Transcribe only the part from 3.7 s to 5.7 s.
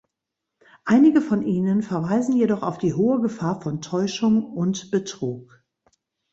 Täuschung und Betrug.